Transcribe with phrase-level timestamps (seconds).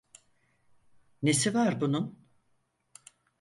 [1.23, 2.19] Nesi var bunun?